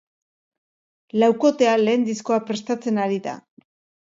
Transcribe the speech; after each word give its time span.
Laukotea 1.23 1.75
lehen 1.83 2.07
diskoa 2.09 2.41
prestatzen 2.49 2.99
ari 3.05 3.21
da. 3.29 3.37